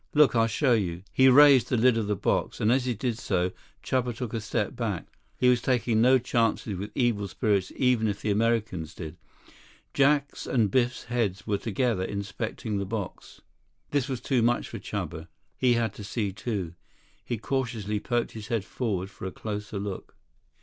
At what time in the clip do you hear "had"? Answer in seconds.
15.73-15.93